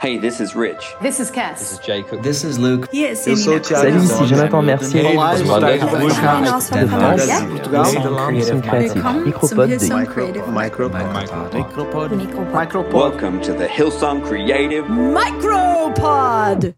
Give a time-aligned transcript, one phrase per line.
[0.00, 0.94] Hey, this is Rich.
[1.00, 1.58] This is Cass.
[1.60, 2.22] This is Jacob.
[2.22, 2.88] This is Luke.
[2.92, 3.82] Yes, Eu sou o Thiago.
[3.82, 5.06] Salut, ici Jonathan Mercier.
[5.06, 5.60] Olá, eu sou o
[9.66, 11.04] de Micropod.
[12.52, 12.94] Micropod.
[12.94, 16.74] Welcome to the Hillsong Creative Micropod.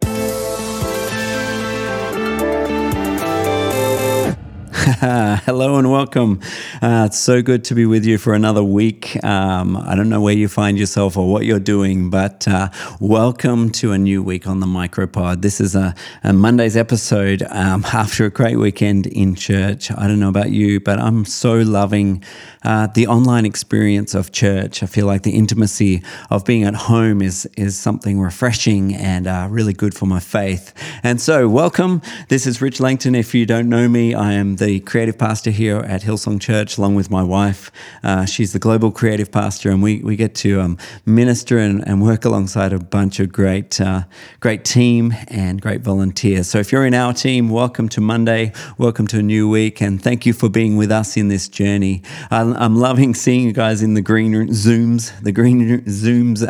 [5.00, 6.40] Hello and welcome.
[6.80, 9.22] Uh, it's so good to be with you for another week.
[9.24, 12.68] Um, I don't know where you find yourself or what you're doing, but uh,
[13.00, 15.42] welcome to a new week on the Micropod.
[15.42, 19.90] This is a, a Monday's episode um, after a great weekend in church.
[19.90, 22.22] I don't know about you, but I'm so loving
[22.62, 24.84] uh, the online experience of church.
[24.84, 29.48] I feel like the intimacy of being at home is is something refreshing and uh,
[29.50, 30.72] really good for my faith.
[31.02, 32.02] And so, welcome.
[32.28, 33.16] This is Rich Langton.
[33.16, 36.94] If you don't know me, I am the creative pastor here at Hillsong Church, along
[36.94, 37.70] with my wife.
[38.02, 42.02] Uh, she's the global creative pastor, and we we get to um, minister and, and,
[42.02, 44.02] work alongside a bunch of great uh,
[44.40, 46.48] great team and great volunteers.
[46.48, 48.52] So, if you're in our team, welcome to Monday.
[48.78, 52.02] Welcome to a new week, and thank you for being with us in this journey.
[52.30, 56.40] I'm loving seeing you guys in the green Zooms, the green Zooms,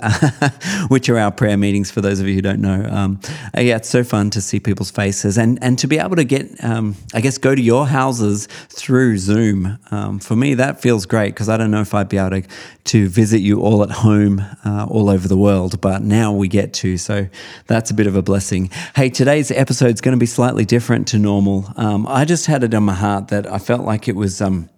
[0.90, 2.86] which are our prayer meetings for those of you who don't know.
[2.90, 3.20] Um,
[3.54, 6.62] yeah, it's so fun to see people's faces and, and to be able to get,
[6.64, 9.78] um, I guess, go to your houses through Zoom.
[9.90, 12.48] Um, for me, that feels great because I don't know if I'd be able to,
[12.84, 16.72] to visit you all at home, uh, all over the world, but now we get
[16.74, 16.96] to.
[16.96, 17.28] So
[17.66, 18.70] that's a bit of a blessing.
[18.94, 21.66] Hey, today's episode is going to be slightly different to normal.
[21.76, 24.40] Um, I just had it on my heart that I felt like it was.
[24.40, 24.70] Um,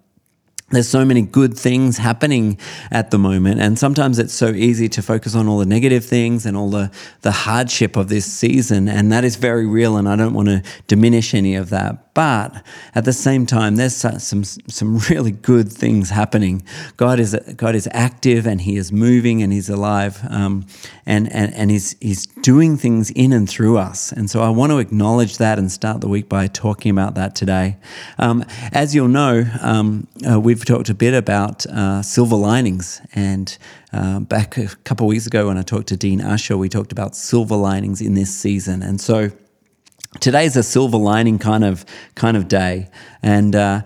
[0.71, 2.59] there's so many good things happening
[2.91, 6.45] at the moment and sometimes it's so easy to focus on all the negative things
[6.45, 6.91] and all the
[7.23, 10.63] the hardship of this season and that is very real and I don't want to
[10.87, 12.65] diminish any of that but
[12.97, 16.65] at the same time, there's some some really good things happening.
[16.97, 20.67] God is God is active and He is moving and He's alive, um,
[21.07, 24.11] and and and He's He's doing things in and through us.
[24.11, 27.37] And so I want to acknowledge that and start the week by talking about that
[27.37, 27.77] today.
[28.19, 33.57] Um, as you'll know, um, uh, we've talked a bit about uh, silver linings and.
[33.91, 36.93] Uh, back a couple of weeks ago, when I talked to Dean Ussher, we talked
[36.93, 38.83] about silver linings in this season.
[38.83, 39.31] And so
[40.21, 41.85] today's a silver lining kind of
[42.15, 42.89] kind of day.
[43.23, 43.83] And uh,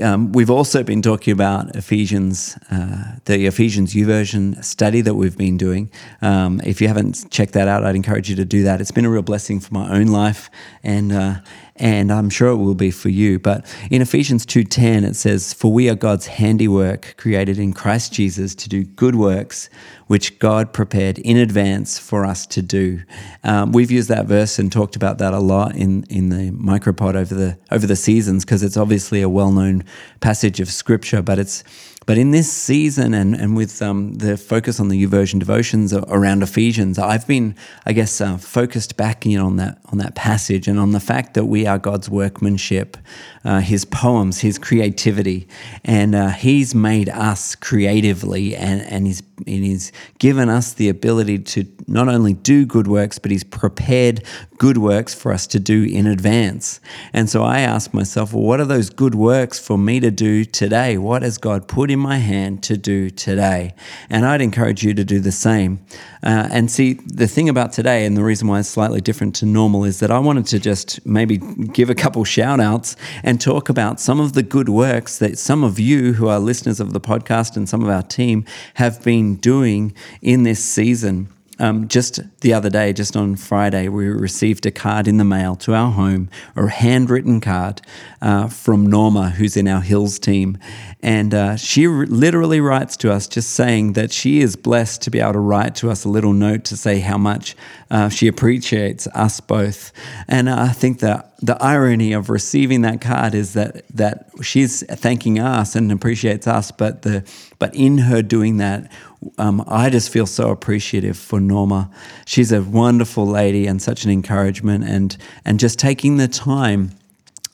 [0.00, 5.56] um, we've also been talking about ephesians uh, the ephesians YouVersion study that we've been
[5.56, 5.90] doing
[6.22, 9.04] um, if you haven't checked that out i'd encourage you to do that it's been
[9.04, 10.50] a real blessing for my own life
[10.82, 11.36] and uh,
[11.78, 13.38] and I'm sure it will be for you.
[13.38, 18.54] But in Ephesians 2:10 it says, "For we are God's handiwork, created in Christ Jesus
[18.56, 19.70] to do good works,
[20.08, 23.02] which God prepared in advance for us to do.
[23.44, 27.14] Um, we've used that verse and talked about that a lot in, in the micropod
[27.14, 29.77] over the over the seasons because it's obviously a well known
[30.20, 31.64] passage of scripture, but it's
[32.08, 36.42] but in this season and, and with um, the focus on the YouVersion devotions around
[36.42, 37.54] Ephesians, I've been,
[37.84, 41.34] I guess, uh, focused back in on that on that passage and on the fact
[41.34, 42.96] that we are God's workmanship,
[43.44, 45.48] uh, His poems, His creativity,
[45.84, 51.40] and uh, He's made us creatively, and and He's and He's given us the ability
[51.40, 54.24] to not only do good works, but He's prepared
[54.56, 56.80] good works for us to do in advance.
[57.12, 60.44] And so I ask myself, well, what are those good works for me to do
[60.44, 60.98] today?
[60.98, 63.74] What has God put in my hand to do today?
[64.08, 65.80] And I'd encourage you to do the same.
[66.22, 69.46] Uh, and see, the thing about today, and the reason why it's slightly different to
[69.46, 73.68] normal, is that I wanted to just maybe give a couple shout outs and talk
[73.68, 77.00] about some of the good works that some of you who are listeners of the
[77.00, 78.44] podcast and some of our team
[78.74, 81.28] have been doing in this season.
[81.58, 85.56] Um, just the other day, just on Friday, we received a card in the mail
[85.56, 87.80] to our home, a handwritten card
[88.22, 90.58] uh, from Norma, who's in our Hills team.
[91.02, 95.10] And uh, she r- literally writes to us just saying that she is blessed to
[95.10, 97.56] be able to write to us a little note to say how much
[97.90, 99.92] uh, she appreciates us both.
[100.28, 105.38] And I think that the irony of receiving that card is that that she's thanking
[105.38, 107.24] us and appreciates us, but the
[107.58, 108.90] but in her doing that,
[109.38, 111.90] um, I just feel so appreciative for Norma.
[112.26, 116.90] She's a wonderful lady and such an encouragement, and and just taking the time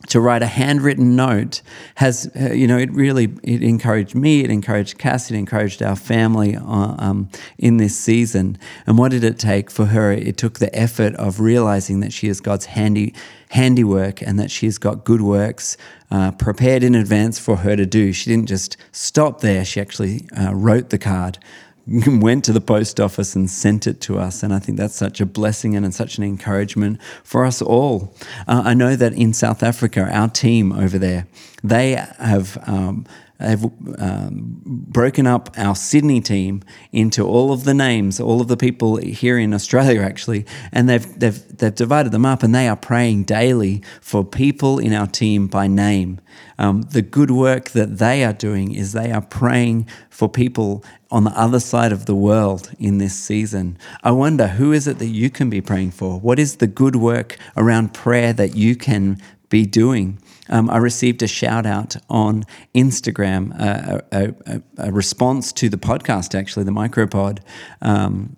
[0.08, 1.62] to write a handwritten note
[1.96, 5.96] has, uh, you know, it really it encouraged me, it encouraged Cass, it encouraged our
[5.96, 7.28] family uh, um,
[7.58, 8.58] in this season.
[8.86, 10.12] And what did it take for her?
[10.12, 13.14] It took the effort of realizing that she is God's handy
[13.50, 15.76] handiwork and that she's got good works
[16.10, 18.12] uh, prepared in advance for her to do.
[18.12, 21.38] She didn't just stop there; she actually uh, wrote the card.
[22.06, 24.42] went to the post office and sent it to us.
[24.42, 28.14] And I think that's such a blessing and such an encouragement for us all.
[28.46, 31.26] Uh, I know that in South Africa, our team over there,
[31.62, 32.58] they have.
[32.66, 33.06] Um,
[33.46, 33.64] have
[33.98, 36.62] um, broken up our Sydney team
[36.92, 41.18] into all of the names, all of the people here in Australia actually, and they've
[41.18, 45.46] they've they've divided them up, and they are praying daily for people in our team
[45.46, 46.20] by name.
[46.58, 51.24] Um, the good work that they are doing is they are praying for people on
[51.24, 53.78] the other side of the world in this season.
[54.02, 56.18] I wonder who is it that you can be praying for?
[56.18, 60.18] What is the good work around prayer that you can be doing?
[60.48, 62.44] Um, I received a shout out on
[62.74, 67.38] Instagram, uh, a, a, a, response to the podcast, actually, the micropod.
[67.80, 68.36] Um,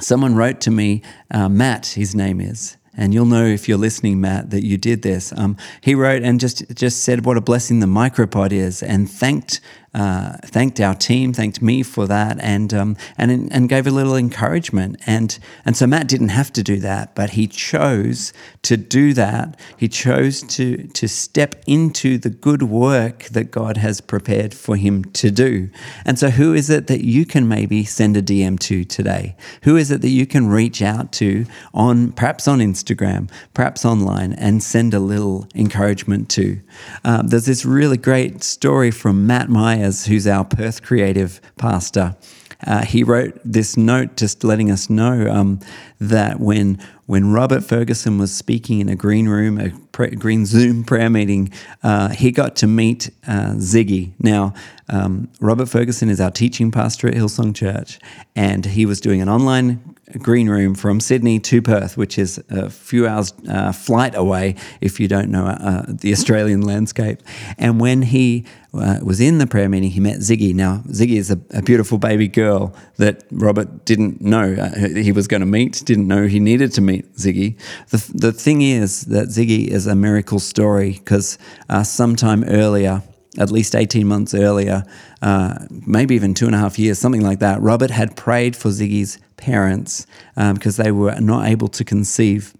[0.00, 4.20] someone wrote to me, uh, Matt, his name is, and you'll know if you're listening,
[4.20, 5.32] Matt, that you did this.
[5.36, 9.60] Um, he wrote and just just said what a blessing the micropod is, and thanked
[9.94, 14.16] uh, thanked our team, thanked me for that, and um, and and gave a little
[14.16, 15.00] encouragement.
[15.06, 18.32] And and so Matt didn't have to do that, but he chose
[18.62, 19.58] to do that.
[19.76, 25.04] He chose to to step into the good work that God has prepared for him
[25.04, 25.70] to do.
[26.04, 29.36] And so, who is it that you can maybe send a DM to today?
[29.62, 34.34] Who is it that you can reach out to on perhaps on Instagram, perhaps online,
[34.34, 36.60] and send a little encouragement to?
[37.04, 42.16] Uh, there's this really great story from Matt Meyer Who's our Perth creative pastor,
[42.66, 45.60] uh, he wrote this note just letting us know um,
[46.00, 50.84] that when when Robert Fergusson was speaking in a green room, a pre- green Zoom
[50.84, 51.50] prayer meeting,
[51.82, 54.12] uh, he got to meet uh, Ziggy.
[54.18, 54.52] Now,
[54.90, 57.98] um, Robert Fergusson is our teaching pastor at Hillsong Church,
[58.36, 62.70] and he was doing an online green room from Sydney to Perth, which is a
[62.70, 67.22] few hours uh, flight away if you don't know uh, the Australian landscape.
[67.58, 70.54] And when he uh, was in the prayer meeting, he met Ziggy.
[70.54, 75.26] Now, Ziggy is a, a beautiful baby girl that Robert didn't know uh, he was
[75.26, 77.58] going to meet, didn't know he needed to meet Ziggy.
[77.90, 83.02] The, the thing is that Ziggy is a miracle story because uh, sometime earlier,
[83.38, 84.84] at least 18 months earlier,
[85.22, 88.68] uh, maybe even two and a half years, something like that, Robert had prayed for
[88.68, 92.54] Ziggy's parents because um, they were not able to conceive.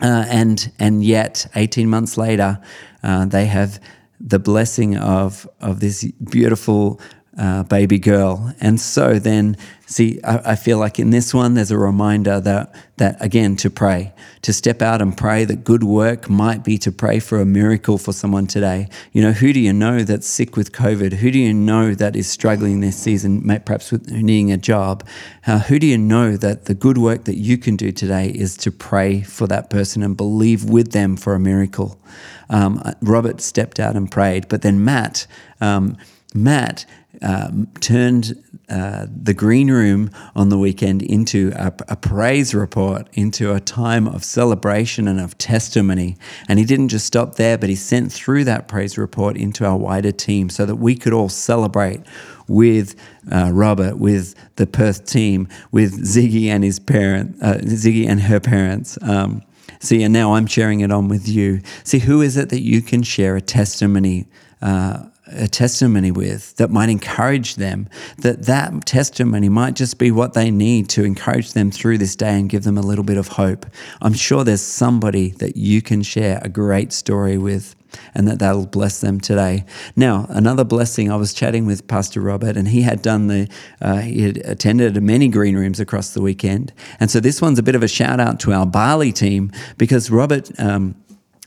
[0.00, 2.58] Uh, and and yet, 18 months later,
[3.02, 3.80] uh, they have
[4.20, 7.00] the blessing of of this beautiful
[7.38, 8.54] uh, baby girl.
[8.60, 12.74] And so then, see, I, I, feel like in this one, there's a reminder that,
[12.96, 16.90] that, again, to pray, to step out and pray that good work might be to
[16.90, 18.88] pray for a miracle for someone today.
[19.12, 21.12] You know, who do you know that's sick with COVID?
[21.12, 25.06] Who do you know that is struggling this season, perhaps with needing a job?
[25.46, 28.56] Uh, who do you know that the good work that you can do today is
[28.58, 32.00] to pray for that person and believe with them for a miracle?
[32.48, 35.26] Um, Robert stepped out and prayed, but then Matt,
[35.60, 35.98] um,
[36.36, 36.84] Matt
[37.22, 43.54] um, turned uh, the green room on the weekend into a, a, praise report, into
[43.54, 46.16] a time of celebration and of testimony.
[46.48, 49.76] And he didn't just stop there, but he sent through that praise report into our
[49.76, 52.00] wider team so that we could all celebrate
[52.48, 52.96] with
[53.30, 58.40] uh, Robert, with the Perth team, with Ziggy and his parent, uh, Ziggy and her
[58.40, 58.98] parents.
[59.00, 59.42] Um,
[59.78, 61.60] see, and now I'm sharing it on with you.
[61.84, 64.26] See, who is it that you can share a testimony?
[64.60, 67.88] Uh, a testimony with that might encourage them
[68.18, 72.38] that that testimony might just be what they need to encourage them through this day
[72.38, 73.66] and give them a little bit of hope
[74.02, 77.74] i'm sure there's somebody that you can share a great story with
[78.14, 79.64] and that that'll bless them today.
[79.94, 81.10] Now, another blessing.
[81.10, 83.48] I was chatting with Pastor Robert, and he had done the
[83.80, 87.62] uh, he had attended many green rooms across the weekend, and so this one's a
[87.62, 90.50] bit of a shout out to our Bali team because Robert.
[90.58, 90.96] Um,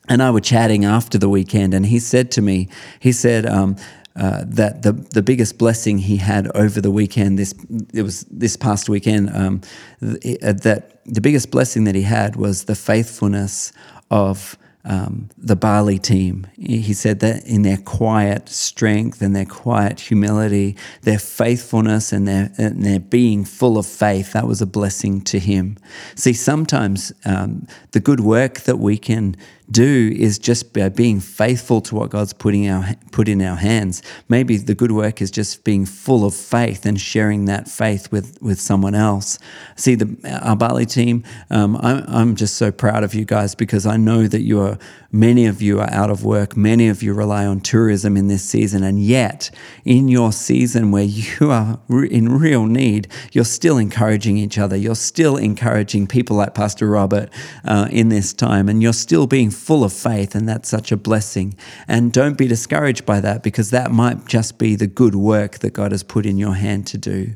[0.10, 2.68] and I were chatting after the weekend, and he said to me,
[3.00, 3.76] he said um,
[4.16, 7.54] uh, that the the biggest blessing he had over the weekend, this
[7.94, 9.62] it was this past weekend, um,
[10.02, 13.72] th- uh, that the biggest blessing that he had was the faithfulness
[14.12, 16.48] of um, the Bali team.
[16.58, 22.52] He said that in their quiet strength and their quiet humility, their faithfulness and their,
[22.58, 25.78] and their being full of faith, that was a blessing to him.
[26.16, 29.36] See, sometimes um, the good work that we can
[29.72, 34.02] do is just by being faithful to what God's putting our put in our hands.
[34.28, 38.38] Maybe the good work is just being full of faith and sharing that faith with
[38.42, 39.40] with someone else.
[39.76, 43.86] See, the our Bali team, um, I'm I'm just so proud of you guys because
[43.86, 44.78] I know that you are
[45.12, 46.56] Many of you are out of work.
[46.56, 48.84] Many of you rely on tourism in this season.
[48.84, 49.50] And yet,
[49.84, 54.76] in your season where you are in real need, you're still encouraging each other.
[54.76, 57.30] You're still encouraging people like Pastor Robert
[57.66, 58.70] uh, in this time.
[58.70, 60.36] And you're still being full of faith.
[60.36, 61.56] And that's such a blessing.
[61.88, 65.72] And don't be discouraged by that because that might just be the good work that
[65.72, 67.36] God has put in your hand to do.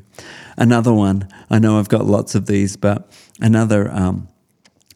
[0.56, 4.28] Another one, I know I've got lots of these, but another um,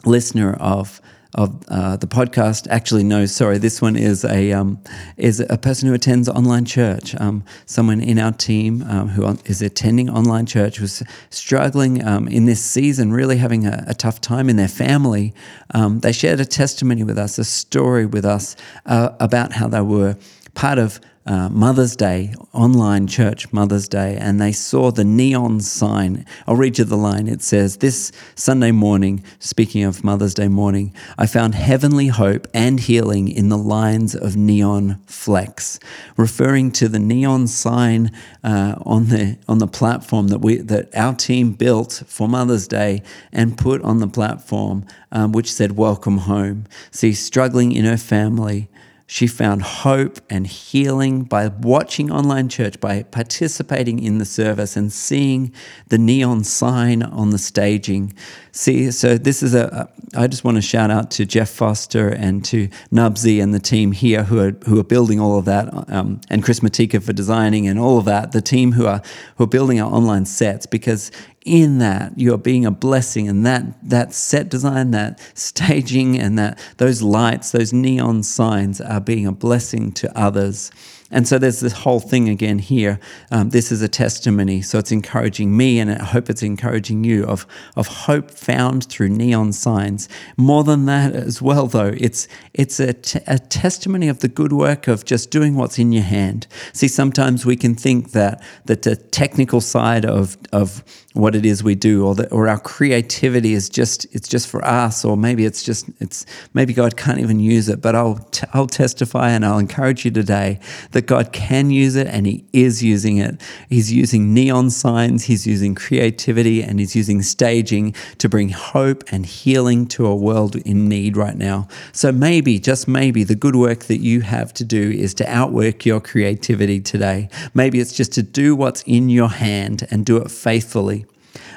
[0.04, 1.00] listener of
[1.34, 2.66] of uh, the podcast.
[2.70, 4.82] Actually, no, sorry, this one is a um,
[5.16, 7.14] is a person who attends online church.
[7.20, 12.46] Um, someone in our team um, who is attending online church was struggling um, in
[12.46, 15.34] this season, really having a, a tough time in their family.
[15.74, 18.56] Um, they shared a testimony with us, a story with us
[18.86, 20.16] uh, about how they were
[20.54, 26.24] part of uh, Mother's Day, online church Mother's Day, and they saw the neon sign.
[26.46, 27.28] I'll read you the line.
[27.28, 32.80] It says, This Sunday morning, speaking of Mother's Day morning, I found heavenly hope and
[32.80, 35.78] healing in the lines of neon flex,
[36.16, 38.10] referring to the neon sign
[38.42, 43.02] uh, on, the, on the platform that, we, that our team built for Mother's Day
[43.32, 46.64] and put on the platform, um, which said, Welcome home.
[46.90, 48.70] See, struggling in her family
[49.10, 54.92] she found hope and healing by watching online church, by participating in the service and
[54.92, 55.50] seeing
[55.88, 58.12] the neon sign on the staging.
[58.52, 59.88] See, so this is a.
[60.14, 63.92] I just want to shout out to Jeff Foster and to Nubsy and the team
[63.92, 67.66] here who are who are building all of that, um, and Chris Matika for designing
[67.66, 68.32] and all of that.
[68.32, 69.00] The team who are
[69.36, 71.10] who are building our online sets because
[71.44, 76.58] in that you're being a blessing and that that set design that staging and that
[76.78, 80.70] those lights those neon signs are being a blessing to others
[81.10, 83.00] and so there's this whole thing again here.
[83.30, 84.60] Um, this is a testimony.
[84.60, 87.46] So it's encouraging me, and I hope it's encouraging you of,
[87.76, 90.08] of hope found through neon signs.
[90.36, 94.52] More than that as well, though, it's, it's a, t- a testimony of the good
[94.52, 96.46] work of just doing what's in your hand.
[96.74, 100.84] See, sometimes we can think that, that the technical side of, of
[101.14, 104.64] what it is we do or that or our creativity is just it's just for
[104.64, 106.24] us or maybe it's just it's
[106.54, 110.10] maybe God can't even use it but I'll t- I'll testify and I'll encourage you
[110.10, 110.60] today
[110.92, 113.40] that God can use it and he is using it.
[113.68, 119.24] He's using neon signs he's using creativity and he's using staging to bring hope and
[119.24, 121.68] healing to a world in need right now.
[121.92, 125.84] So maybe just maybe the good work that you have to do is to outwork
[125.84, 127.28] your creativity today.
[127.54, 131.06] Maybe it's just to do what's in your hand and do it faithfully.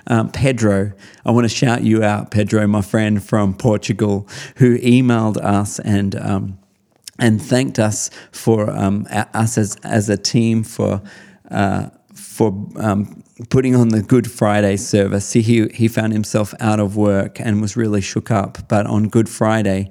[0.08, 0.94] Um, Pedro,
[1.26, 6.16] I want to shout you out, Pedro, my friend from Portugal, who emailed us and
[6.16, 6.58] um,
[7.22, 11.02] and thanked us for um, us as as a team for.
[11.50, 15.26] Uh, for um, putting on the Good Friday service.
[15.26, 18.68] See, he, he found himself out of work and was really shook up.
[18.68, 19.90] But on Good Friday,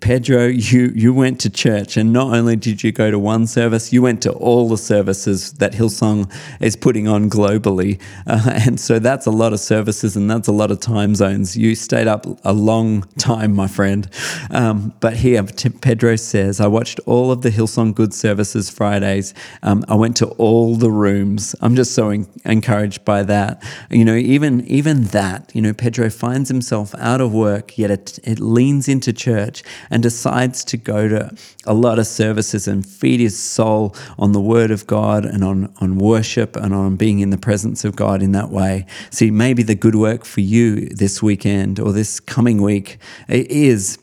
[0.00, 3.92] Pedro, you, you went to church, and not only did you go to one service,
[3.92, 6.30] you went to all the services that Hillsong
[6.60, 8.00] is putting on globally.
[8.26, 11.56] Uh, and so that's a lot of services and that's a lot of time zones.
[11.56, 14.08] You stayed up a long time, my friend.
[14.50, 19.34] Um, but here, Pedro says, I watched all of the Hillsong Good services Fridays.
[19.62, 21.54] Um, I went to all the rooms.
[21.60, 22.10] I'm just so
[22.44, 23.62] encouraged encouraged by that.
[23.90, 28.18] You know, even even that, you know, Pedro finds himself out of work, yet it,
[28.24, 31.30] it leans into church and decides to go to
[31.66, 35.72] a lot of services and feed his soul on the word of God and on,
[35.80, 38.86] on worship and on being in the presence of God in that way.
[39.10, 43.98] See, maybe the good work for you this weekend or this coming week is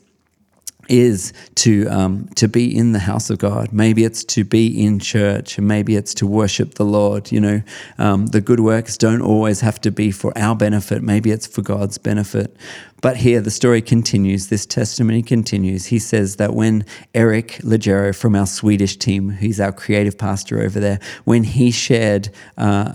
[0.88, 3.72] is to um, to be in the house of God.
[3.72, 7.30] Maybe it's to be in church, and maybe it's to worship the Lord.
[7.30, 7.62] You know,
[7.98, 11.02] um, the good works don't always have to be for our benefit.
[11.02, 12.56] Maybe it's for God's benefit.
[13.00, 14.48] But here the story continues.
[14.48, 15.86] This testimony continues.
[15.86, 20.80] He says that when Eric Legero from our Swedish team, he's our creative pastor over
[20.80, 22.94] there, when he shared uh,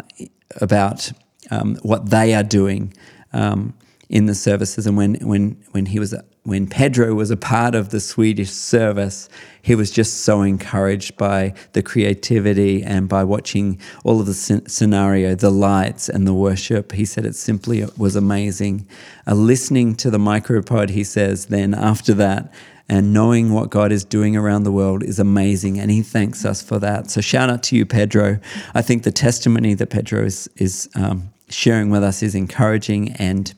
[0.59, 1.11] about
[1.51, 2.93] um, what they are doing
[3.31, 3.73] um,
[4.09, 7.89] in the services, and when when when he was when Pedro was a part of
[7.89, 9.29] the Swedish service,
[9.61, 15.35] he was just so encouraged by the creativity and by watching all of the scenario,
[15.35, 16.91] the lights and the worship.
[16.91, 18.85] He said it simply was amazing.
[19.25, 22.53] Uh, listening to the micropod, he says, then after that,
[22.89, 25.79] and knowing what God is doing around the world is amazing.
[25.79, 27.09] And he thanks us for that.
[27.09, 28.39] So shout out to you, Pedro.
[28.73, 33.53] I think the testimony that Pedro is, is um, sharing with us is encouraging and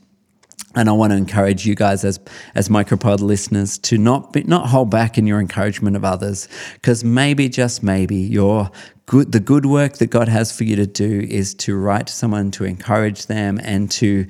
[0.75, 2.19] and I want to encourage you guys as
[2.53, 7.03] as micropod listeners to not be, not hold back in your encouragement of others because
[7.03, 8.69] maybe just maybe your
[9.05, 12.13] good the good work that God has for you to do is to write to
[12.13, 14.25] someone to encourage them and to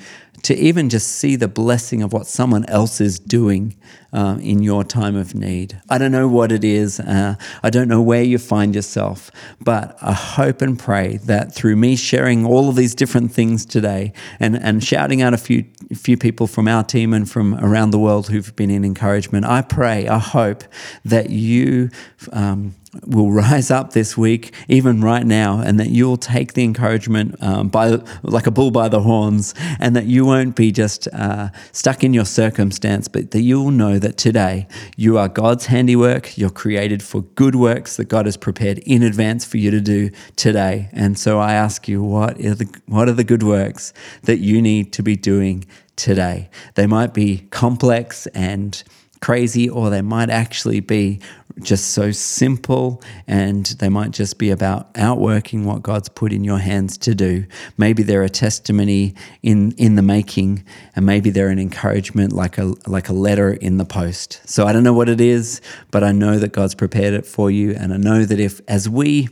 [0.45, 3.75] to even just see the blessing of what someone else is doing
[4.13, 5.81] uh, in your time of need.
[5.89, 6.99] I don't know what it is.
[6.99, 7.33] Uh,
[7.63, 11.95] I don't know where you find yourself, but I hope and pray that through me
[11.95, 16.45] sharing all of these different things today and, and shouting out a few, few people
[16.45, 20.19] from our team and from around the world who've been in encouragement, I pray, I
[20.19, 20.63] hope
[21.03, 21.89] that you.
[22.31, 22.75] Um,
[23.05, 27.69] will rise up this week, even right now, and that you'll take the encouragement um,
[27.69, 32.03] by like a bull by the horns, and that you won't be just uh, stuck
[32.03, 36.37] in your circumstance, but that you'll know that today you are God's handiwork.
[36.37, 40.09] You're created for good works that God has prepared in advance for you to do
[40.35, 40.89] today.
[40.91, 44.61] And so I ask you, what are the what are the good works that you
[44.61, 46.49] need to be doing today?
[46.75, 48.81] They might be complex and
[49.21, 51.19] crazy, or they might actually be
[51.61, 56.59] just so simple and they might just be about outworking what God's put in your
[56.59, 57.45] hands to do.
[57.77, 62.73] Maybe they're a testimony in, in the making, and maybe they're an encouragement like a
[62.87, 64.41] like a letter in the post.
[64.45, 67.49] So I don't know what it is, but I know that God's prepared it for
[67.49, 69.29] you, and I know that if as we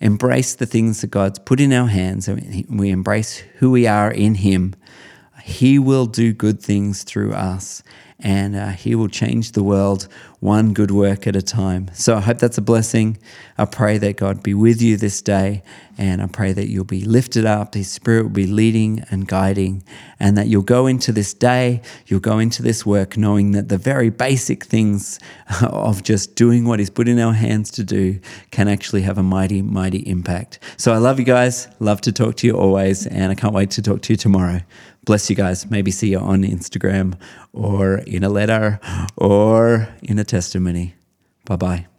[0.00, 4.10] embrace the things that God's put in our hands and we embrace who we are
[4.10, 4.74] in Him,
[5.42, 7.82] He will do good things through us
[8.18, 10.08] and uh, He will change the world
[10.40, 11.90] one good work at a time.
[11.92, 13.18] So I hope that's a blessing.
[13.58, 15.62] I pray that God be with you this day,
[15.98, 19.84] and I pray that you'll be lifted up, His Spirit will be leading and guiding,
[20.18, 23.76] and that you'll go into this day, you'll go into this work knowing that the
[23.76, 25.18] very basic things
[25.62, 28.18] of just doing what He's put in our hands to do
[28.50, 30.58] can actually have a mighty, mighty impact.
[30.78, 33.70] So I love you guys, love to talk to you always, and I can't wait
[33.72, 34.62] to talk to you tomorrow.
[35.04, 35.70] Bless you guys.
[35.70, 37.18] Maybe see you on Instagram
[37.52, 38.78] or in a letter
[39.16, 40.94] or in a testimony.
[41.44, 41.89] Bye bye.